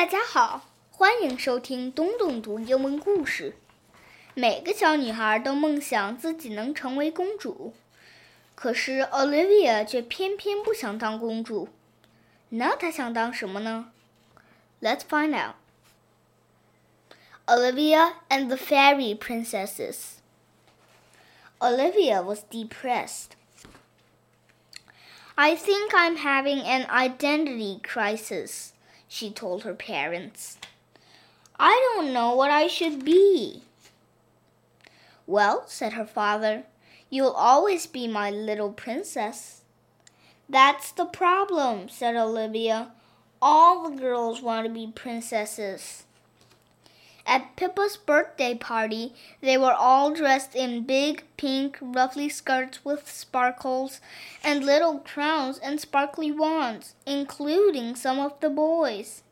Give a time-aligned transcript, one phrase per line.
[0.00, 3.56] 大家好，欢迎收听东东读英文故事。
[4.34, 7.74] 每个小女孩都梦想自己能成为公主，
[8.54, 11.68] 可是 Olivia 却偏偏不想当公主。
[12.50, 13.92] 那她想当什么呢？
[14.80, 15.56] Let's find out.
[17.46, 20.16] Olivia and the Fairy Princesses.
[21.58, 23.30] Olivia was depressed.
[25.36, 28.72] I think I'm having an identity crisis,
[29.11, 30.57] she told her parents.
[31.59, 33.63] I don't know what I should be.
[35.27, 36.63] Well, said her father,
[37.09, 39.63] you'll always be my little princess.
[40.47, 42.93] That's the problem, said Olivia.
[43.41, 46.05] All the girls want to be princesses.
[47.25, 54.01] At Pippa's birthday party, they were all dressed in big pink ruffly skirts with sparkles
[54.43, 59.23] and little crowns and sparkly wands, including some of the boys.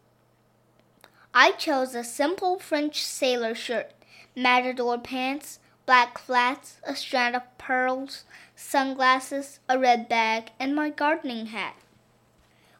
[1.33, 3.91] I chose a simple French sailor shirt,
[4.35, 8.23] matador pants, black flats, a strand of pearls,
[8.55, 11.75] sunglasses, a red bag, and my gardening hat.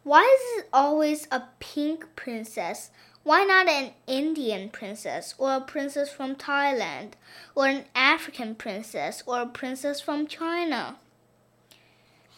[0.04, 2.92] Why is it always a pink princess?
[3.24, 7.12] Why not an Indian princess, or a princess from Thailand,
[7.54, 10.96] or an African princess, or a princess from China?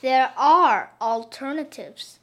[0.01, 2.19] There are alternatives.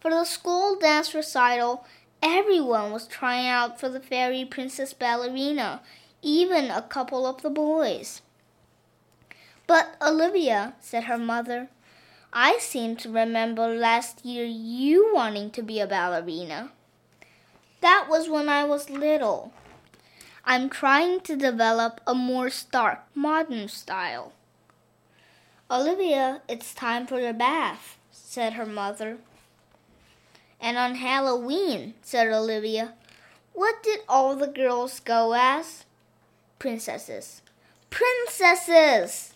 [0.00, 1.84] For the school dance recital,
[2.22, 5.80] everyone was trying out for the fairy princess ballerina,
[6.22, 8.22] even a couple of the boys.
[9.66, 11.68] But Olivia, said her mother,
[12.32, 16.70] I seem to remember last year you wanting to be a ballerina.
[17.82, 19.52] That was when I was little.
[20.44, 24.32] I'm trying to develop a more stark, modern style.
[25.70, 29.18] Olivia, it's time for your bath, said her mother.
[30.60, 32.94] And on Halloween, said Olivia,
[33.52, 35.84] what did all the girls go as?
[36.58, 37.42] Princesses.
[37.90, 39.31] Princesses!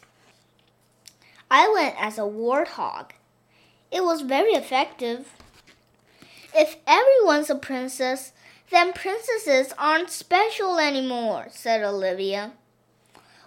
[1.51, 3.11] I went as a warthog.
[3.93, 5.29] It was very effective.
[6.55, 8.33] If everyone's a princess,
[8.71, 12.53] then princesses aren't special anymore, said Olivia.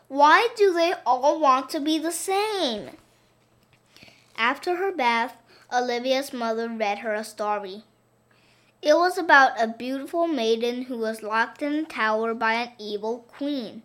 [0.08, 2.92] Why do they all want to be the same?
[4.38, 5.36] After her bath,
[5.74, 7.84] Olivia's mother read her a story.
[8.82, 13.26] It was about a beautiful maiden who was locked in a tower by an evil
[13.28, 13.84] queen.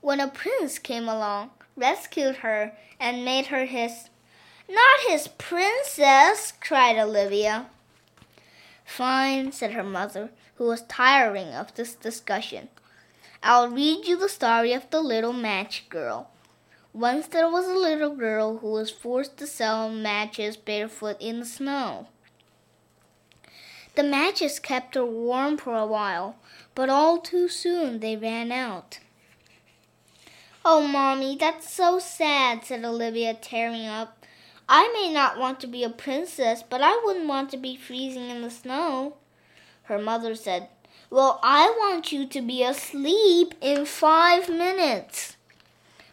[0.00, 4.10] When a prince came along, rescued her, and made her his.
[4.68, 7.66] Not his princess, cried Olivia.
[8.84, 12.68] Fine, said her mother, who was tiring of this discussion.
[13.42, 16.30] I'll read you the story of the little match girl.
[16.92, 21.46] Once there was a little girl who was forced to sell matches barefoot in the
[21.46, 22.08] snow.
[23.94, 26.36] The matches kept her warm for a while,
[26.74, 28.98] but all too soon they ran out.
[30.70, 34.26] Oh, Mommy, that's so sad, said Olivia, tearing up.
[34.68, 38.28] I may not want to be a princess, but I wouldn't want to be freezing
[38.28, 39.16] in the snow.
[39.84, 40.68] Her mother said,
[41.08, 45.38] Well, I want you to be asleep in five minutes.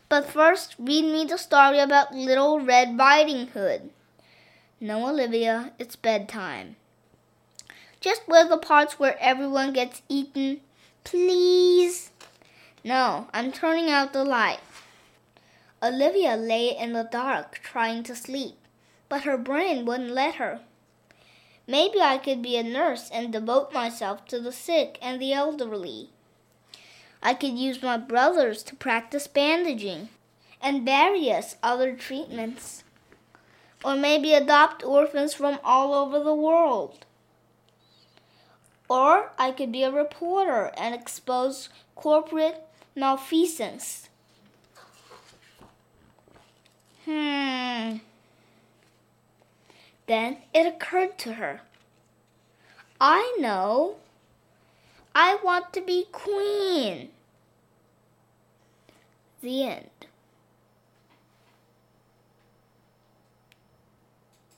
[0.07, 3.89] But first, read me the story about Little Red Riding Hood.
[4.79, 6.77] No, Olivia, it's bedtime.
[7.99, 10.61] Just where the parts where everyone gets eaten.
[11.03, 12.11] Please.
[12.85, 14.59] No, I'm turning out the light.
[15.81, 18.59] Olivia lay in the dark trying to sleep,
[19.09, 20.59] but her brain wouldn't let her.
[21.65, 26.11] Maybe I could be a nurse and devote myself to the sick and the elderly.
[27.23, 30.09] I could use my brothers to practice bandaging
[30.61, 32.83] and various other treatments.
[33.83, 37.03] Or maybe adopt orphans from all over the world.
[38.87, 42.61] Or I could be a reporter and expose corporate
[42.95, 44.09] malfeasance.
[47.05, 47.97] Hmm.
[50.07, 51.61] Then it occurred to her.
[52.99, 53.97] I know.
[55.13, 57.09] I want to be queen.
[59.41, 59.89] The end.